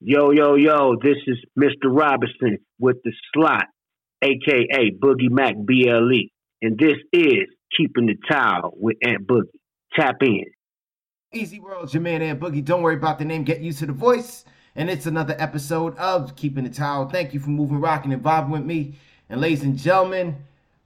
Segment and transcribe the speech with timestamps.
[0.00, 1.86] Yo, yo, yo, this is Mr.
[1.86, 3.64] Robinson with the slot,
[4.22, 6.28] aka Boogie Mac BLE.
[6.62, 9.50] And this is I Kept My Towel with Ant Boogie.
[9.96, 10.44] Tap in.
[11.34, 12.64] Easy World, your man Ant Boogie.
[12.64, 14.44] Don't worry about the name, get used to the voice.
[14.76, 17.08] And it's another episode of I Kept My Towel.
[17.08, 18.94] Thank you for moving, rocking, and vibing with me.
[19.28, 20.36] And ladies and gentlemen,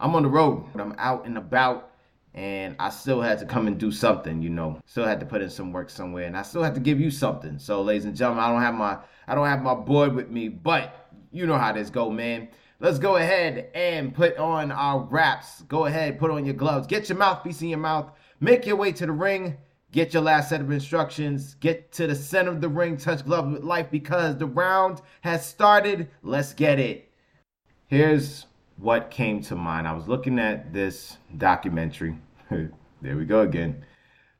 [0.00, 0.64] I'm on the road.
[0.74, 1.91] I'm out and about
[2.34, 4.80] and I still had to come and do something, you know.
[4.86, 7.10] Still had to put in some work somewhere, and I still had to give you
[7.10, 7.58] something.
[7.58, 10.48] So, ladies and gentlemen, I don't have my I don't have my board with me,
[10.48, 12.48] but you know how this go, man.
[12.80, 15.62] Let's go ahead and put on our wraps.
[15.62, 16.86] Go ahead, put on your gloves.
[16.86, 18.10] Get your mouthpiece in your mouth.
[18.40, 19.56] Make your way to the ring.
[19.92, 21.54] Get your last set of instructions.
[21.60, 22.96] Get to the center of the ring.
[22.96, 26.08] Touch gloves with life because the round has started.
[26.22, 27.12] Let's get it.
[27.86, 28.46] Here's
[28.82, 29.86] what came to mind.
[29.86, 32.18] I was looking at this documentary.
[32.50, 33.84] there we go again.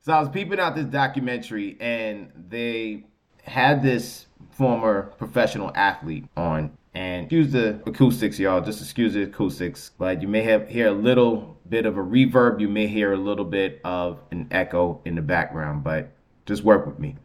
[0.01, 3.05] So I was peeping out this documentary, and they
[3.43, 6.77] had this former professional athlete on.
[6.93, 8.61] And excuse the acoustics, y'all.
[8.61, 9.91] Just excuse the acoustics.
[9.97, 12.59] But you may have hear a little bit of a reverb.
[12.59, 15.83] You may hear a little bit of an echo in the background.
[15.83, 16.11] But
[16.45, 17.15] just work with me.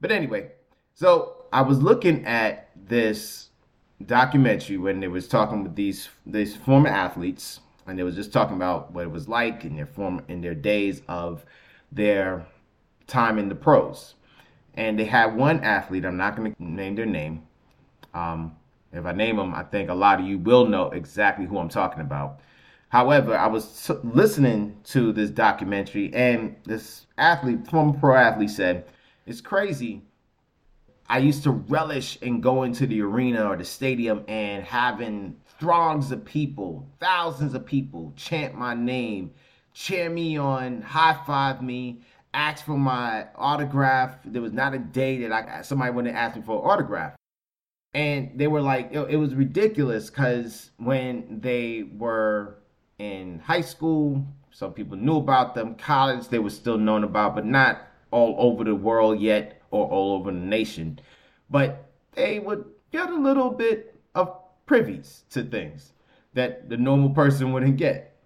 [0.00, 0.52] But anyway,
[0.94, 3.48] so I was looking at this
[4.04, 8.56] documentary when they was talking with these these former athletes and they was just talking
[8.56, 11.44] about what it was like in their form in their days of
[11.92, 12.46] their
[13.06, 14.14] time in the pros.
[14.74, 17.46] And they had one athlete, I'm not going to name their name.
[18.12, 18.56] Um,
[18.92, 21.68] if I name them, I think a lot of you will know exactly who I'm
[21.68, 22.40] talking about.
[22.88, 28.86] However, I was t- listening to this documentary, and this athlete, former pro athlete, said,
[29.26, 30.02] It's crazy
[31.08, 36.10] I used to relish in going to the arena or the stadium and having throngs
[36.10, 39.32] of people, thousands of people chant my name,
[39.72, 42.02] cheer me on, high five me,
[42.34, 44.18] ask for my autograph.
[44.24, 47.14] There was not a day that I somebody wouldn't ask me for an autograph.
[47.94, 52.58] And they were like, it, it was ridiculous because when they were
[52.98, 55.76] in high school, some people knew about them.
[55.76, 60.14] College, they were still known about, but not all over the world yet or all
[60.14, 60.98] over the nation,
[61.50, 65.92] but they would get a little bit of privies to things
[66.34, 68.16] that the normal person wouldn't get.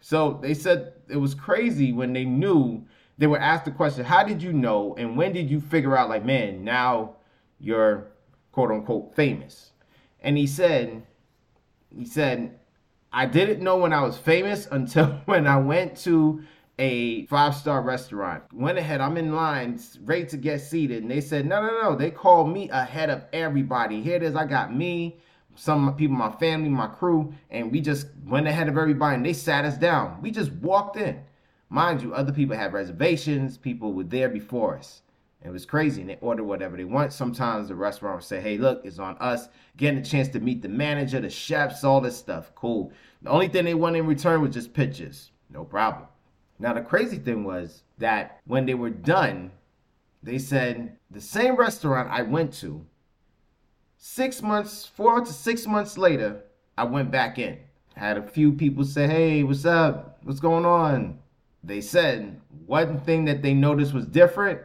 [0.00, 2.84] So they said it was crazy when they knew
[3.18, 4.94] they were asked the question, How did you know?
[4.98, 7.16] And when did you figure out, like, man, now
[7.60, 8.08] you're
[8.50, 9.70] quote unquote famous?
[10.20, 11.06] And he said,
[11.96, 12.58] He said,
[13.12, 16.42] I didn't know when I was famous until when I went to
[16.78, 18.42] a five star restaurant.
[18.52, 21.02] Went ahead, I'm in line, ready to get seated.
[21.02, 21.96] And they said, no, no, no.
[21.96, 24.02] They called me ahead of everybody.
[24.02, 24.34] Here it is.
[24.34, 25.18] I got me,
[25.54, 29.32] some people, my family, my crew, and we just went ahead of everybody and they
[29.32, 30.20] sat us down.
[30.22, 31.22] We just walked in.
[31.68, 35.02] Mind you, other people had reservations, people were there before us.
[35.44, 36.02] It was crazy.
[36.02, 37.12] And they ordered whatever they want.
[37.12, 39.48] Sometimes the restaurant would say, hey, look, it's on us.
[39.76, 42.54] Getting a chance to meet the manager, the chefs, all this stuff.
[42.54, 42.92] Cool.
[43.22, 45.30] The only thing they wanted in return was just pictures.
[45.50, 46.06] No problem.
[46.62, 49.50] Now, the crazy thing was that when they were done,
[50.22, 52.86] they said the same restaurant I went to,
[53.96, 56.44] six months, four to six months later,
[56.78, 57.58] I went back in.
[57.96, 60.20] Had a few people say, Hey, what's up?
[60.22, 61.18] What's going on?
[61.64, 64.60] They said one thing that they noticed was different.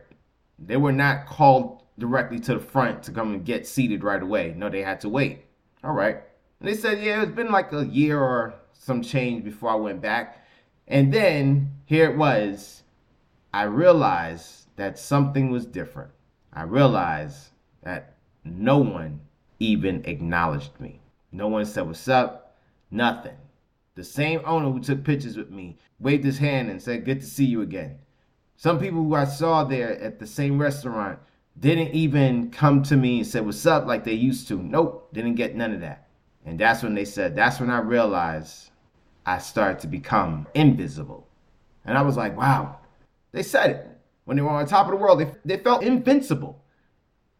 [0.59, 4.53] They were not called directly to the front to come and get seated right away.
[4.55, 5.45] No, they had to wait.
[5.83, 6.21] All right.
[6.59, 9.99] And they said, Yeah, it's been like a year or some change before I went
[9.99, 10.43] back.
[10.87, 12.83] And then here it was.
[13.53, 16.11] I realized that something was different.
[16.53, 17.49] I realized
[17.83, 19.19] that no one
[19.59, 21.01] even acknowledged me.
[21.31, 22.55] No one said, What's up?
[22.91, 23.35] Nothing.
[23.95, 27.25] The same owner who took pictures with me waved his hand and said, Good to
[27.25, 27.97] see you again.
[28.55, 31.19] Some people who I saw there at the same restaurant
[31.59, 33.87] didn't even come to me and say, What's up?
[33.87, 34.61] like they used to.
[34.61, 36.07] Nope, didn't get none of that.
[36.45, 38.71] And that's when they said, That's when I realized
[39.27, 41.27] I started to become invisible.
[41.83, 42.79] And I was like, wow,
[43.33, 43.88] they said it.
[44.23, 46.63] When they were on top of the world, they, they felt invincible.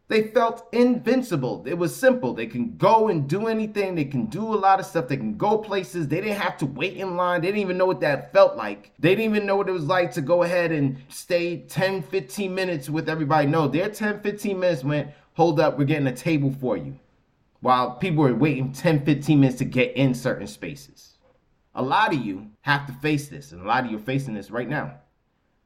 [0.08, 1.64] They felt invincible.
[1.66, 2.34] It was simple.
[2.34, 3.94] They can go and do anything.
[3.94, 5.08] They can do a lot of stuff.
[5.08, 6.08] They can go places.
[6.08, 7.40] They didn't have to wait in line.
[7.40, 8.92] They didn't even know what that felt like.
[8.98, 12.54] They didn't even know what it was like to go ahead and stay 10, 15
[12.54, 13.46] minutes with everybody.
[13.46, 16.98] No, their 10, 15 minutes went, hold up, we're getting a table for you.
[17.60, 21.07] While people were waiting 10, 15 minutes to get in certain spaces.
[21.78, 24.34] A lot of you have to face this, and a lot of you are facing
[24.34, 24.96] this right now.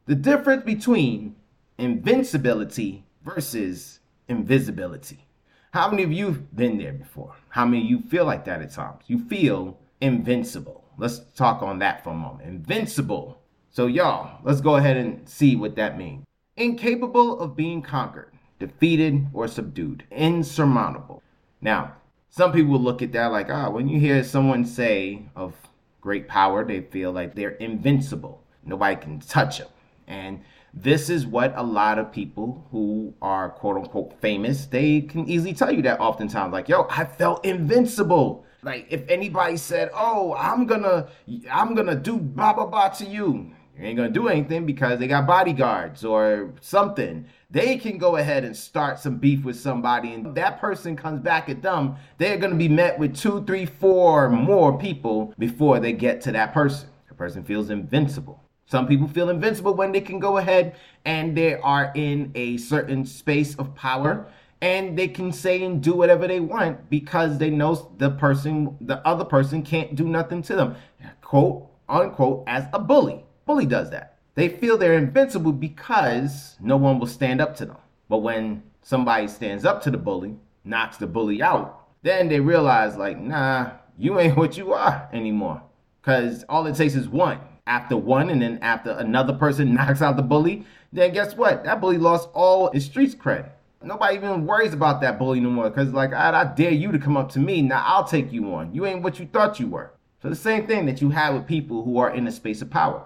[0.04, 1.36] The difference between
[1.78, 5.26] invincibility versus invisibility.
[5.72, 7.34] How many of you have been there before?
[7.48, 9.04] How many of you feel like that at times?
[9.06, 10.84] You feel invincible.
[10.98, 12.46] Let's talk on that for a moment.
[12.46, 13.40] Invincible.
[13.70, 16.26] So, y'all, let's go ahead and see what that means.
[16.58, 18.32] Incapable of being conquered.
[18.58, 20.04] defeated, or subdued.
[20.10, 21.22] Insurmountable.
[21.62, 21.94] Now,
[22.28, 25.54] some people look at that like, ah, when you hear someone say of
[26.02, 28.44] great power, they feel like they're invincible.
[28.64, 29.68] Nobody can touch them.
[30.06, 30.42] And
[30.74, 35.54] this is what a lot of people who are quote unquote famous, they can easily
[35.54, 36.52] tell you that oftentimes.
[36.52, 38.44] Like, yo, I felt invincible.
[38.62, 41.08] Like if anybody said, "Oh, I'm gonna,
[41.50, 43.52] I'm gonna do blah blah blah to you,"
[43.86, 47.26] ain't gonna do anything because they got bodyguards or something.
[47.50, 51.48] They can go ahead and start some beef with somebody, and that person comes back
[51.48, 51.96] at them.
[52.18, 56.52] They're gonna be met with two, three, four more people before they get to that
[56.52, 56.88] person.
[57.08, 58.40] The person feels invincible.
[58.66, 63.04] Some people feel invincible when they can go ahead and they are in a certain
[63.04, 64.26] space of power
[64.62, 69.06] and they can say and do whatever they want because they know the person, the
[69.06, 70.76] other person can't do nothing to them.
[71.20, 73.24] Quote unquote, as a bully.
[73.44, 74.18] Bully does that.
[74.34, 77.76] They feel they're invincible because no one will stand up to them.
[78.08, 82.96] But when somebody stands up to the bully, knocks the bully out, then they realize,
[82.96, 85.62] like, nah, you ain't what you are anymore.
[86.00, 87.40] Because all it takes is one.
[87.66, 91.64] After one, and then after another person knocks out the bully, then guess what?
[91.64, 93.50] That bully lost all his street cred.
[93.84, 96.98] Nobody even worries about that bully no more because, like, I, I dare you to
[96.98, 97.62] come up to me.
[97.62, 98.72] Now I'll take you on.
[98.74, 99.92] You ain't what you thought you were.
[100.22, 102.70] So, the same thing that you have with people who are in a space of
[102.70, 103.04] power.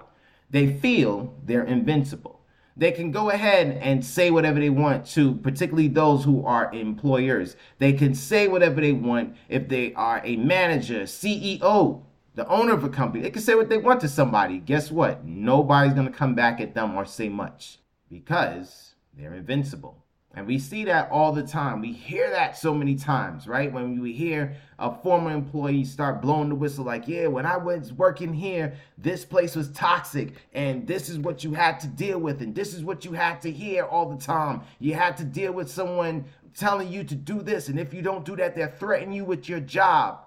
[0.50, 2.40] They feel they're invincible.
[2.76, 7.56] They can go ahead and say whatever they want to, particularly those who are employers.
[7.78, 12.02] They can say whatever they want if they are a manager, CEO,
[12.34, 13.22] the owner of a company.
[13.22, 14.58] They can say what they want to somebody.
[14.58, 15.24] Guess what?
[15.24, 17.78] Nobody's going to come back at them or say much
[18.10, 20.04] because they're invincible.
[20.36, 21.80] And we see that all the time.
[21.80, 23.72] We hear that so many times, right?
[23.72, 27.94] When we hear a former employee start blowing the whistle, like, yeah, when I was
[27.94, 32.42] working here, this place was toxic, and this is what you had to deal with,
[32.42, 34.60] and this is what you had to hear all the time.
[34.78, 38.26] You had to deal with someone telling you to do this, and if you don't
[38.26, 40.20] do that, they're threatening you with your job.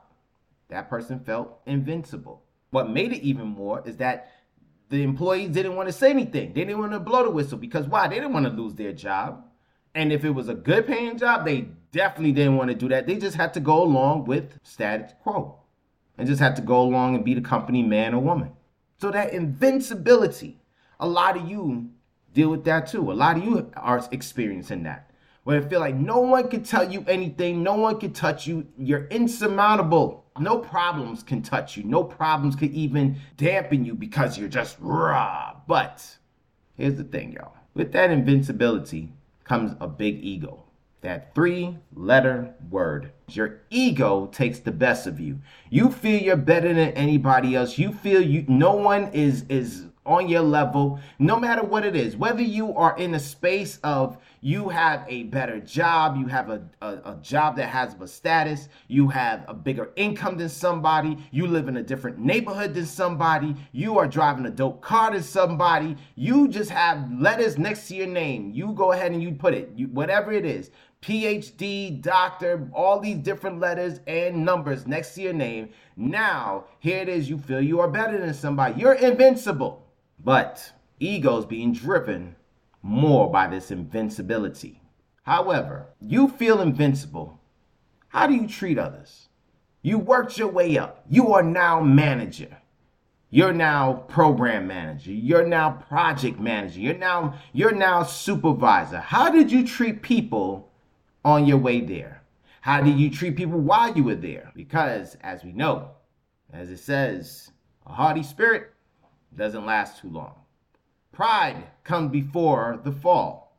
[0.69, 2.41] That person felt invincible.
[2.71, 4.31] What made it even more is that
[4.89, 6.53] the employees didn't want to say anything.
[6.53, 8.07] They didn't want to blow the whistle because why?
[8.07, 9.45] They didn't want to lose their job.
[10.00, 13.06] And if it was a good paying job, they definitely didn't want to do that.
[13.06, 15.60] They just had to go along with status quo
[16.18, 18.54] and just had to go along and be the company man or woman.
[19.01, 20.62] So that invincibility,
[21.01, 21.90] a lot of you
[22.34, 23.12] deal with that too.
[23.12, 25.12] A lot of you are experiencing that.
[25.44, 28.68] Where I feel like no one can tell you anything, no one can touch you,
[28.78, 30.24] you're insurmountable.
[30.40, 35.57] No problems can touch you, no problems can even dampen you because you're just raw.
[35.68, 36.07] But
[36.78, 37.57] here's the thing, y'all.
[37.74, 39.12] With that invincibility,
[39.50, 40.63] comes a big ego.
[41.01, 43.12] That three letter word.
[43.30, 45.40] Your ego takes the best of you.
[45.69, 47.78] You feel you're better than anybody else.
[47.78, 52.16] You feel you no one is is on your level, no matter what it is.
[52.18, 56.62] Whether you are in a space of you have a better job, you have a,
[56.81, 61.47] a, a, job that has a status, you have a bigger income than somebody, you
[61.47, 65.95] live in a different neighborhood than somebody, you are driving a dope car than somebody,
[66.15, 68.51] you just have letters next to your name.
[68.51, 70.71] You go ahead and you put it, you, whatever it is.
[71.01, 75.69] PhD, doctor, all these different letters and numbers next to your name.
[75.95, 78.80] Now, here it is, you feel you are better than somebody.
[78.80, 79.86] You're invincible.
[80.21, 82.36] But egos being driven
[82.81, 84.81] more by this invincibility.
[85.23, 87.39] However, you feel invincible.
[88.07, 89.29] How do you treat others?
[89.81, 91.03] You worked your way up.
[91.09, 92.57] You are now manager.
[93.29, 95.12] You're now program manager.
[95.12, 96.79] You're now project manager.
[96.79, 98.98] You're now you're now supervisor.
[98.98, 100.71] How did you treat people
[101.24, 102.24] on your way there?
[102.62, 104.51] How did you treat people while you were there?
[104.55, 105.91] Because as we know,
[106.51, 107.51] as it says,
[107.86, 108.74] a haughty spirit
[109.36, 110.33] doesn't last too long.
[111.19, 113.57] Pride comes before the fall.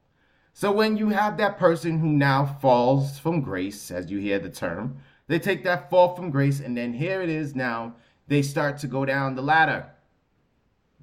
[0.55, 4.49] So when you have that person who now falls from grace, as you hear the
[4.49, 7.97] term, they take that fall from grace, and then here it is now,
[8.29, 9.91] they start to go down the ladder.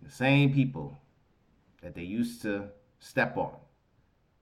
[0.02, 0.98] The same people
[1.84, 3.54] that they used to step on,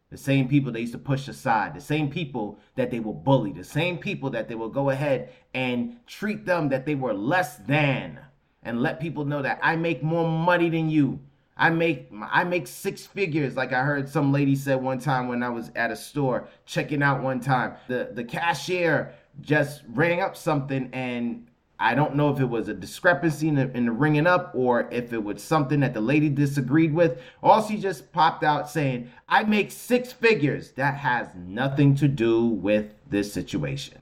[0.10, 3.52] the same people they used to push aside, the same people that they will bully,
[3.52, 7.58] the same people that they will go ahead and treat them that they were less
[7.58, 8.22] than
[8.64, 11.20] and let people know that I make more money than you.
[11.58, 15.42] I make I make six figures, like I heard some lady said one time when
[15.42, 17.76] I was at a store checking out one time.
[17.88, 21.48] The the cashier just rang up something and
[21.78, 24.88] I don't know if it was a discrepancy in the, in the ringing up or
[24.92, 27.20] if it was something that the lady disagreed with.
[27.44, 30.72] All she just popped out saying, I make six figures.
[30.72, 34.02] That has nothing to do with this situation.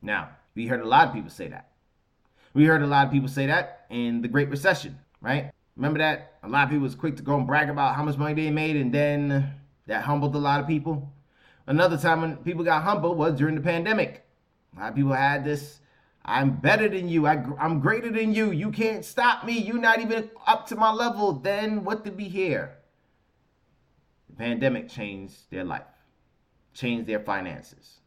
[0.00, 1.68] Now, we heard a lot of people say that.
[2.54, 5.52] We heard a lot of people say that in the Great Recession, right?
[5.76, 6.38] Remember that?
[6.42, 8.50] A lot of people was quick to go and brag about how much money they
[8.50, 9.54] made, and then
[9.86, 11.12] that humbled a lot of people.
[11.66, 14.24] Another time when people got humbled was during the pandemic.
[14.76, 15.80] A lot of people had this
[16.24, 17.26] I'm better than you.
[17.26, 18.52] I, am greater than you.
[18.52, 19.58] You can't stop me.
[19.58, 21.32] You're not even up to my level.
[21.32, 22.76] Then what did we hear?
[24.30, 25.82] The pandemic changed their life,
[26.74, 27.98] changed their finances.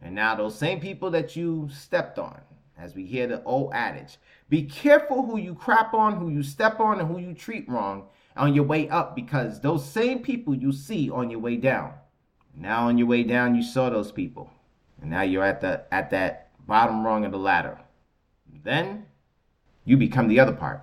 [0.00, 2.40] And now those same people that you stepped on,
[2.78, 4.16] as we hear the old adage,
[4.52, 8.04] be careful who you crap on, who you step on, and who you treat wrong
[8.36, 11.94] on your way up because those same people you see on your way down.
[12.54, 14.52] Now on your way down, you saw those people.
[15.00, 17.78] And now you're at the at that bottom rung of the ladder.
[18.62, 19.06] Then
[19.86, 20.82] you become the other part.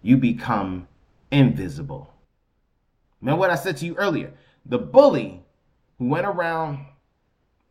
[0.00, 0.88] You become
[1.30, 2.14] invisible.
[3.20, 4.32] Remember what I said to you earlier?
[4.64, 5.44] The bully
[5.98, 6.86] who went around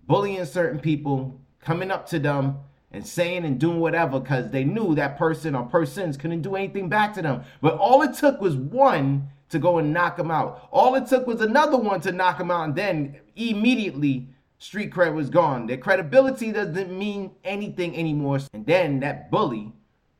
[0.05, 2.59] bullying certain people, coming up to them
[2.91, 6.89] and saying and doing whatever because they knew that person or persons couldn't do anything
[6.89, 7.43] back to them.
[7.61, 10.67] But all it took was one to go and knock them out.
[10.71, 15.13] All it took was another one to knock them out, and then immediately street cred
[15.13, 15.67] was gone.
[15.67, 18.39] Their credibility doesn't mean anything anymore.
[18.53, 19.73] And then that bully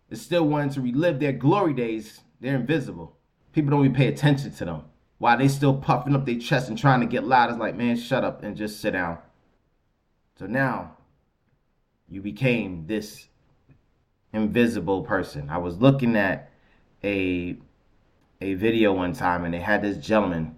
[0.10, 2.22] is still wanting to relive their glory days.
[2.40, 3.18] They're invisible.
[3.54, 4.84] People don't even pay attention to them.
[5.18, 7.98] While they still puffing up their chest and trying to get loud, it's like, man,
[7.98, 9.18] shut up and just sit down.
[10.38, 10.97] So now
[12.10, 13.28] you became this
[14.34, 15.50] invisible person.
[15.50, 16.52] I was looking at
[17.04, 17.58] a
[18.40, 20.56] a video one time and they had this gentleman.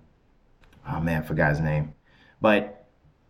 [0.88, 1.94] Oh man, I forgot his name.
[2.42, 2.86] But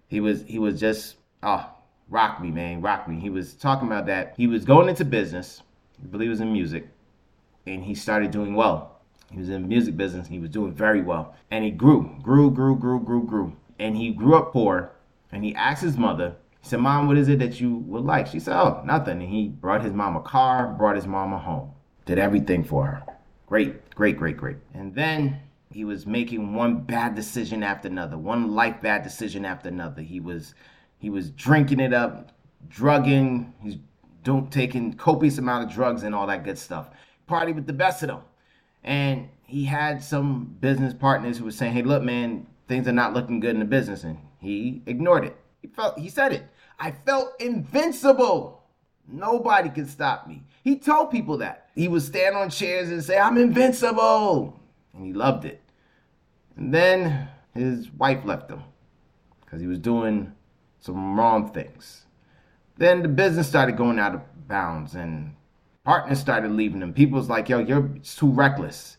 [0.08, 1.70] he was he was just oh
[2.10, 3.20] rock me man rock me.
[3.20, 5.62] He was talking about that he was going into business.
[6.02, 6.88] I believe it was in music,
[7.68, 9.00] and he started doing well.
[9.32, 10.28] He was in music business.
[10.28, 14.12] He was doing very well, and he grew, grew, grew, grew, grew, grew, and he
[14.12, 14.92] grew up poor.
[15.32, 16.36] And he asked his mother.
[16.62, 19.30] He said, "Mom, what is it that you would like?" She said, "Oh, nothing." And
[19.30, 21.72] he brought his mom a car, brought his mom a home,
[22.06, 23.04] did everything for her.
[23.48, 24.58] Great, great, great, great.
[24.74, 25.40] And then
[25.72, 30.02] he was making one bad decision after another, one life bad decision after another.
[30.02, 30.54] He was
[30.98, 32.32] he was drinking it up,
[32.68, 33.78] drugging, he's
[34.24, 36.90] doing taking copious amount of drugs and all that good stuff.
[37.28, 38.22] Party with the best of them.
[38.84, 43.14] And he had some business partners who were saying, Hey, look, man, things are not
[43.14, 44.04] looking good in the business.
[44.04, 45.38] And he ignored it.
[45.62, 46.48] He felt he said it.
[46.80, 48.64] I felt invincible.
[49.08, 50.44] Nobody could stop me.
[50.64, 51.70] He told people that.
[51.76, 54.60] He would stand on chairs and say, I'm invincible
[54.94, 55.62] and he loved it.
[56.56, 58.64] And then his wife left him
[59.42, 60.34] because he was doing
[60.80, 62.06] some wrong things.
[62.78, 65.36] Then the business started going out of bounds and
[65.84, 66.94] partners started leaving him.
[66.94, 68.98] People was like, yo, you're too reckless.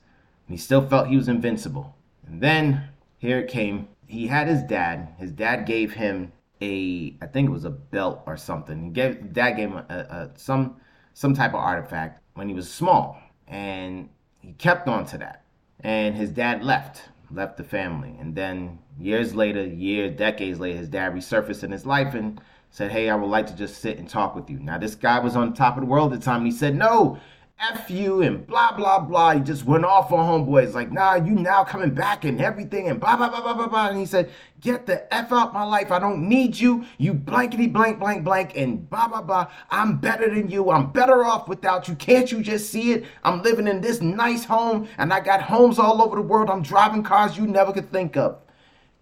[0.49, 1.95] And he still felt he was invincible.
[2.27, 2.89] And then
[3.19, 3.89] here it came.
[4.07, 5.15] He had his dad.
[5.19, 8.85] His dad gave him a, I think it was a belt or something.
[8.85, 10.77] He gave dad gave him a, a, some
[11.15, 14.09] some type of artifact when he was small, and
[14.41, 15.45] he kept on to that.
[15.81, 18.17] And his dad left left the family.
[18.19, 22.41] And then years later year decades later his dad resurfaced in his life and
[22.73, 24.59] said hey i would like to just sit and talk with you.
[24.59, 26.45] Now this guy was on top of the world at the time.
[26.45, 27.19] He said no
[27.61, 29.35] F you and blah blah blah.
[29.35, 32.99] He just went off on homeboys like, nah, you now coming back and everything and
[32.99, 33.89] blah blah blah blah blah blah.
[33.89, 35.93] And he said, get the F out my life.
[35.93, 36.85] I don't need you.
[36.97, 39.51] You blankety blank blank blank and blah blah blah.
[39.71, 40.71] I'm better than you.
[40.71, 41.95] I'm better off without you.
[41.97, 43.05] Can't you just see it?
[43.25, 46.49] I'm living in this nice home and I got homes all over the world.
[46.49, 48.39] I'm driving cars you never could think of.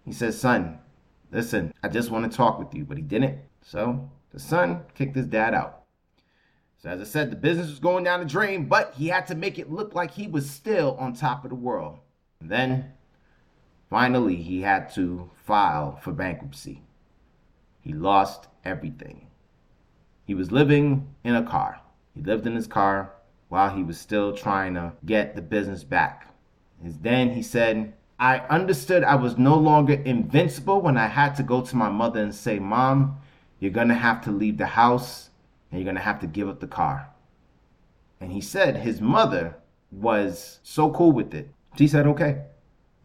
[0.03, 0.79] He says, son,
[1.31, 3.39] listen, I just want to talk with you, but he didn't.
[3.61, 5.78] So the son kicked his dad out.
[6.81, 9.35] So as I said, the business was going down the drain, but he had to
[9.35, 11.99] make it look like he was still on top of the world.
[12.39, 12.93] And then
[13.89, 16.81] finally he had to file for bankruptcy.
[17.81, 19.27] He lost everything.
[20.23, 21.81] He was living in a car.
[22.15, 23.13] He lived in his car
[23.49, 26.33] while he was still trying to get the business back.
[26.81, 31.43] And then he said, I understood I was no longer invincible when I had to
[31.43, 33.17] go to my mother and say, Mom,
[33.59, 35.28] you're going to have to leave the house
[35.71, 37.09] and you're going to have to give up the car.
[38.21, 39.55] And he said his mother
[39.91, 41.49] was so cool with it.
[41.77, 42.43] She said, okay.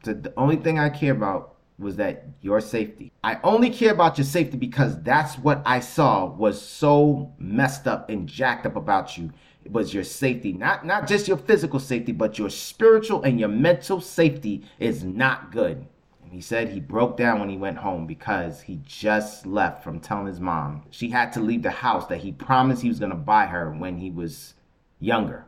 [0.05, 3.13] So the only thing I care about was that your safety.
[3.23, 8.11] I only care about your safety because that's what I saw was so messed up
[8.11, 9.33] and jacked up about you.
[9.65, 13.49] It was your safety, not not just your physical safety, but your spiritual and your
[13.49, 15.87] mental safety is not good.
[16.35, 20.27] He said he broke down when he went home because he just left from telling
[20.27, 23.17] his mom she had to leave the house that he promised he was going to
[23.17, 24.55] buy her when he was
[24.99, 25.47] younger.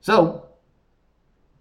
[0.00, 0.46] So,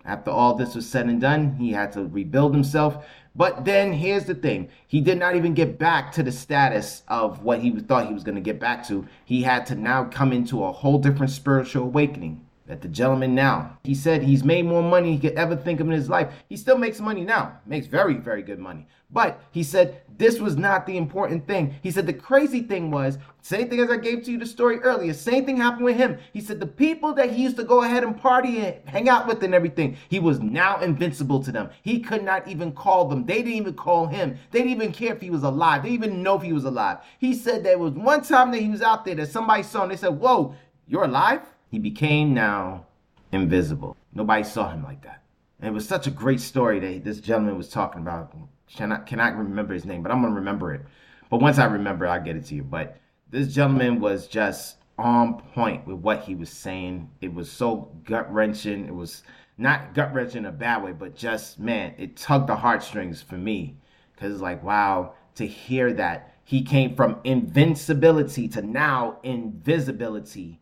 [0.06, 3.06] after all this was said and done, he had to rebuild himself.
[3.36, 7.44] But then here's the thing he did not even get back to the status of
[7.44, 9.06] what he thought he was going to get back to.
[9.26, 12.45] He had to now come into a whole different spiritual awakening.
[12.68, 15.88] That the gentleman now, he said he's made more money he could ever think of
[15.88, 16.34] in his life.
[16.50, 18.88] He still makes money now, makes very, very good money.
[19.12, 21.76] But he said this was not the important thing.
[21.84, 24.80] He said the crazy thing was, same thing as I gave to you the story
[24.80, 26.18] earlier, same thing happened with him.
[26.34, 29.28] He said the people that he used to go ahead and party and hang out
[29.28, 31.70] with and everything, he was now invincible to them.
[31.84, 33.26] He could not even call them.
[33.26, 34.40] They didn't even call him.
[34.50, 35.84] They didn't even care if he was alive.
[35.84, 36.98] They didn't even know if he was alive.
[37.20, 39.90] He said there was one time that he was out there that somebody saw him.
[39.90, 40.56] They said, Whoa,
[40.88, 41.42] you're alive?
[41.72, 42.86] He became now
[43.32, 43.98] invisible.
[44.14, 45.24] Nobody saw him like that.
[45.60, 48.36] And it was such a great story that this gentleman was talking about.
[48.68, 50.82] Cannot cannot remember his name, but I'm gonna remember it.
[51.30, 52.64] But once I remember, I'll get it to you.
[52.64, 52.98] But
[53.30, 57.10] this gentleman was just on point with what he was saying.
[57.22, 58.86] It was so gut wrenching.
[58.86, 59.24] It was
[59.58, 63.38] not gut wrenching in a bad way, but just man, it tugged the heartstrings for
[63.38, 63.78] me.
[64.18, 70.62] Cause it's like, wow, to hear that he came from invincibility to now invisibility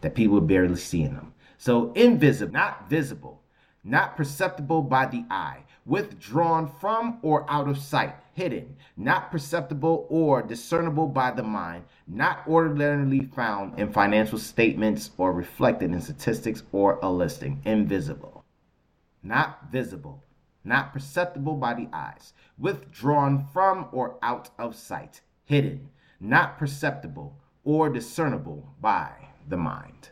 [0.00, 1.32] that people are barely seeing them.
[1.56, 3.42] So invisible, not visible,
[3.82, 10.42] not perceptible by the eye, withdrawn from or out of sight, hidden, not perceptible or
[10.42, 16.98] discernible by the mind, not ordinarily found in financial statements or reflected in statistics or
[17.02, 18.44] a listing, invisible,
[19.22, 20.22] not visible,
[20.64, 25.88] not perceptible by the eyes, withdrawn from or out of sight, hidden,
[26.20, 30.10] not perceptible or discernible by the mind.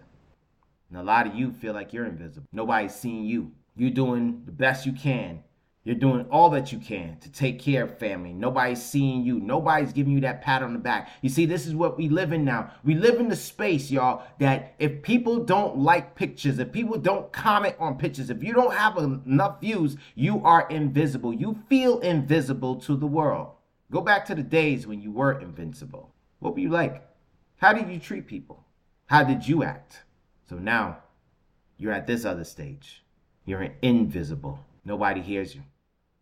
[0.88, 2.46] And a lot of you feel like you're invisible.
[2.52, 3.52] Nobody's seeing you.
[3.76, 5.42] You're doing the best you can.
[5.86, 8.32] You're doing all that you can to take care of family.
[8.32, 9.38] Nobody's seeing you.
[9.38, 11.10] Nobody's giving you that pat on the back.
[11.22, 12.72] You see, this is what we live in now.
[12.82, 17.32] We live in the space, y'all, that if people don't like pictures, if people don't
[17.32, 21.32] comment on pictures, if you don't have enough views, you are invisible.
[21.32, 23.52] You feel invisible to the world.
[23.92, 26.12] Go back to the days when you were invincible.
[26.40, 27.06] What were you like?
[27.58, 28.65] How did you treat people?
[29.06, 30.02] How did you act?
[30.48, 30.98] So now
[31.78, 33.04] you're at this other stage.
[33.44, 34.58] You're invisible.
[34.84, 35.62] Nobody hears you.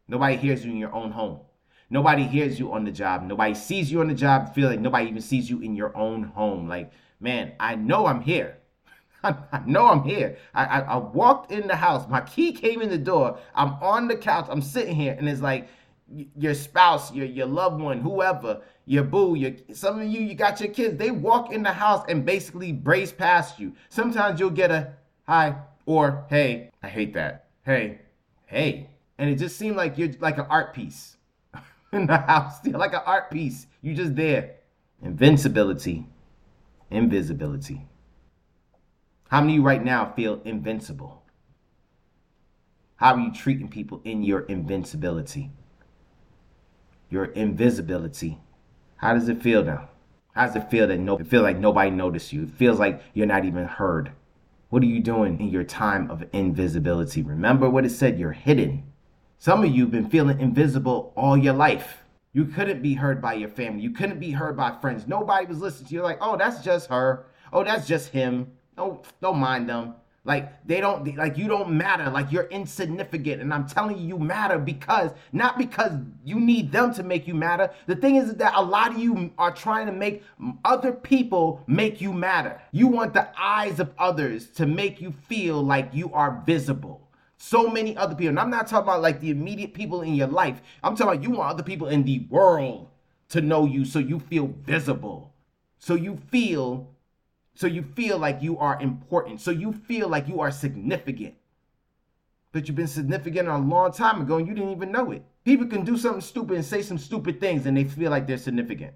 [0.06, 1.40] Nobody hears you in your own home.
[1.88, 3.22] Nobody hears you on the job.
[3.22, 4.54] Nobody sees you on the job.
[4.54, 6.68] Feel like nobody even sees you in your own home.
[6.68, 8.58] Like, man, I know I'm here.
[9.24, 10.36] I, know I'm here.
[10.54, 12.06] I, I, I walked in the house.
[12.08, 13.38] My key came in the door.
[13.54, 14.46] I'm on the couch.
[14.50, 15.68] I'm sitting here, and it's like
[16.08, 20.60] your spouse, your your loved one, whoever, your boo, your some of you, you got
[20.60, 20.96] your kids.
[20.96, 23.72] They walk in the house and basically brace past you.
[23.88, 24.94] Sometimes you'll get a
[25.26, 26.70] hi or hey.
[26.82, 27.46] I hate that.
[27.62, 28.00] Hey,
[28.46, 31.16] hey, and it just seemed like you're like an art piece
[31.92, 32.64] in the house.
[32.64, 33.66] You're like an art piece.
[33.80, 34.56] You just there.
[35.02, 36.06] Invincibility,
[36.90, 37.86] invisibility.
[39.28, 41.22] How many of you right now feel invincible?
[42.96, 45.50] How are you treating people in your invincibility?
[47.14, 48.38] Your invisibility.
[48.96, 49.88] How does it feel now?
[50.34, 52.42] How does it feel that no, it feel like nobody noticed you?
[52.42, 54.10] It feels like you're not even heard.
[54.68, 57.22] What are you doing in your time of invisibility?
[57.22, 58.82] Remember what it said, you're hidden.
[59.38, 61.98] Some of you have been feeling invisible all your life.
[62.32, 63.82] You couldn't be heard by your family.
[63.82, 65.06] You couldn't be heard by friends.
[65.06, 66.02] Nobody was listening to you.
[66.02, 67.26] Like, oh, that's just her.
[67.52, 68.50] Oh, that's just him.
[68.76, 69.94] Don't don't mind them.
[70.26, 72.08] Like they don't like you don't matter.
[72.08, 73.42] Like you're insignificant.
[73.42, 75.92] And I'm telling you, you matter because not because
[76.24, 77.70] you need them to make you matter.
[77.86, 80.22] The thing is that a lot of you are trying to make
[80.64, 82.58] other people make you matter.
[82.72, 87.06] You want the eyes of others to make you feel like you are visible.
[87.36, 88.30] So many other people.
[88.30, 90.62] And I'm not talking about like the immediate people in your life.
[90.82, 92.88] I'm talking about you want other people in the world
[93.28, 95.34] to know you so you feel visible.
[95.78, 96.93] So you feel
[97.54, 99.40] so you feel like you are important.
[99.40, 101.34] So you feel like you are significant.
[102.52, 105.24] But you've been significant a long time ago and you didn't even know it.
[105.44, 108.38] People can do something stupid and say some stupid things and they feel like they're
[108.38, 108.94] significant.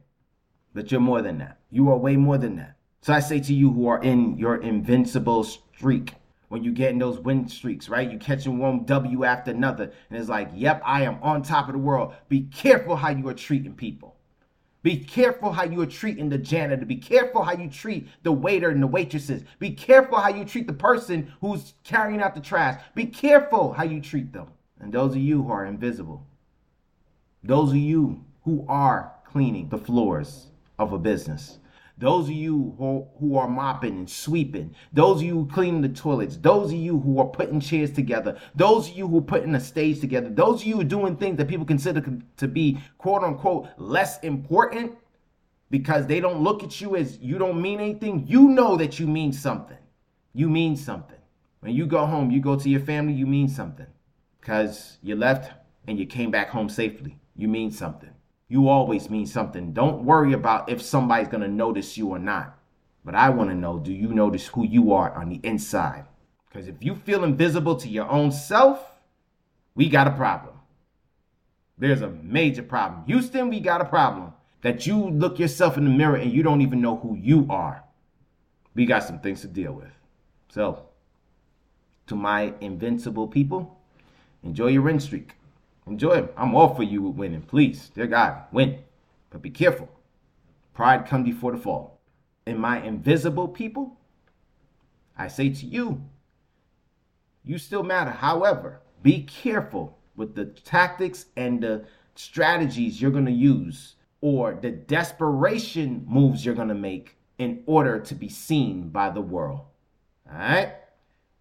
[0.74, 1.58] But you're more than that.
[1.70, 2.76] You are way more than that.
[3.00, 6.14] So I say to you who are in your invincible streak,
[6.48, 8.10] when you get in those win streaks, right?
[8.10, 11.74] You catching one W after another, and it's like, yep, I am on top of
[11.74, 12.14] the world.
[12.28, 14.16] Be careful how you are treating people.
[14.88, 16.86] Be careful how you are treating the janitor.
[16.86, 19.42] Be careful how you treat the waiter and the waitresses.
[19.58, 22.80] Be careful how you treat the person who's carrying out the trash.
[22.94, 24.46] Be careful how you treat them.
[24.80, 26.26] And those of you who are invisible,
[27.44, 30.46] those of you who are cleaning the floors
[30.78, 31.58] of a business,
[31.98, 35.88] those of you who, who are mopping and sweeping, those of you who cleaning the
[35.88, 39.54] toilets, those of you who are putting chairs together, those of you who are putting
[39.56, 42.02] a stage together, those of you who are doing things that people consider
[42.36, 44.96] to be quote unquote less important
[45.70, 49.06] because they don't look at you as you don't mean anything, you know that you
[49.06, 49.76] mean something.
[50.32, 51.18] You mean something.
[51.60, 53.86] When you go home, you go to your family, you mean something
[54.40, 55.52] because you left
[55.88, 57.18] and you came back home safely.
[57.34, 58.10] You mean something.
[58.48, 59.72] You always mean something.
[59.72, 62.58] Don't worry about if somebody's going to notice you or not.
[63.04, 66.06] But I want to know do you notice who you are on the inside?
[66.48, 68.92] Because if you feel invisible to your own self,
[69.74, 70.54] we got a problem.
[71.76, 73.04] There's a major problem.
[73.06, 74.32] Houston, we got a problem.
[74.62, 77.84] That you look yourself in the mirror and you don't even know who you are.
[78.74, 79.92] We got some things to deal with.
[80.48, 80.88] So,
[82.08, 83.78] to my invincible people,
[84.42, 85.37] enjoy your win streak.
[85.88, 86.28] Enjoy.
[86.36, 87.42] I'm all for you winning.
[87.42, 88.78] Please, dear God, win.
[89.30, 89.88] But be careful.
[90.74, 92.00] Pride come before the fall.
[92.46, 93.98] And my invisible people,
[95.16, 96.02] I say to you,
[97.44, 98.10] you still matter.
[98.10, 104.70] However, be careful with the tactics and the strategies you're going to use or the
[104.70, 109.60] desperation moves you're going to make in order to be seen by the world.
[110.30, 110.74] All right?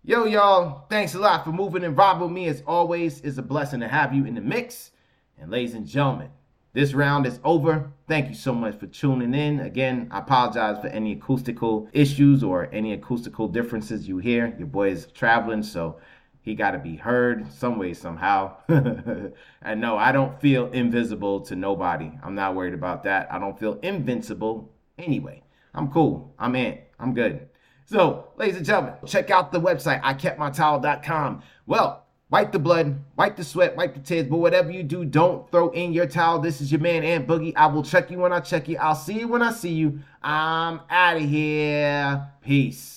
[0.08, 2.48] Yo, y'all, thanks a lot for moving and vibing with me.
[2.48, 4.92] As always, it's a blessing to have you in the mix.
[5.38, 6.30] And ladies and gentlemen,
[6.72, 7.92] this round is over.
[8.08, 9.60] Thank you so much for tuning in.
[9.60, 14.56] Again, I apologize for any acoustical issues or any acoustical differences you hear.
[14.58, 15.98] Your boy is traveling, so
[16.40, 18.56] he got to be heard some way, somehow.
[18.70, 22.14] and no, I don't feel invisible to nobody.
[22.24, 23.28] I'm not worried about that.
[23.30, 25.44] I don't feel invincible anyway.
[25.74, 26.34] I'm cool.
[26.40, 26.78] I'm in.
[26.98, 27.50] I'm good.
[27.90, 31.42] So, ladies and gentlemen, check out the website, ikeptmytowel.com.
[31.68, 35.50] Well, wipe the blood, wipe the sweat, wipe the tears, but whatever you do, don't
[35.52, 36.40] throw in your towel.
[36.40, 37.54] This is your man, Ant Boogie.
[37.56, 38.78] I will check you when I check you.
[38.78, 40.00] I'll see you when I see you.
[40.22, 42.28] I'm out of here.
[42.42, 42.97] Peace.